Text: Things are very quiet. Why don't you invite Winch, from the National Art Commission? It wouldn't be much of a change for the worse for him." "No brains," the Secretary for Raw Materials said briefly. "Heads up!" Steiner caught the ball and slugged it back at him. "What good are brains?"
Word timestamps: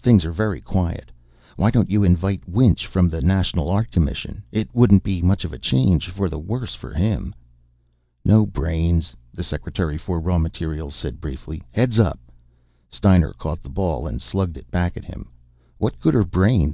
Things 0.00 0.24
are 0.24 0.30
very 0.30 0.60
quiet. 0.60 1.10
Why 1.56 1.72
don't 1.72 1.90
you 1.90 2.04
invite 2.04 2.48
Winch, 2.48 2.86
from 2.86 3.08
the 3.08 3.20
National 3.22 3.68
Art 3.70 3.90
Commission? 3.90 4.40
It 4.52 4.72
wouldn't 4.72 5.02
be 5.02 5.20
much 5.20 5.44
of 5.44 5.52
a 5.52 5.58
change 5.58 6.08
for 6.10 6.28
the 6.28 6.38
worse 6.38 6.76
for 6.76 6.94
him." 6.94 7.34
"No 8.24 8.46
brains," 8.46 9.16
the 9.34 9.42
Secretary 9.42 9.98
for 9.98 10.20
Raw 10.20 10.38
Materials 10.38 10.94
said 10.94 11.20
briefly. 11.20 11.64
"Heads 11.72 11.98
up!" 11.98 12.20
Steiner 12.88 13.32
caught 13.32 13.64
the 13.64 13.68
ball 13.68 14.06
and 14.06 14.20
slugged 14.22 14.56
it 14.56 14.70
back 14.70 14.96
at 14.96 15.06
him. 15.06 15.28
"What 15.78 15.98
good 15.98 16.14
are 16.14 16.24
brains?" 16.24 16.68